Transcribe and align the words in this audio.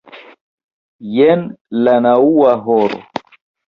Jam 1.19 1.45
la 1.85 1.97
naŭa 2.09 2.59
horo! 2.67 3.05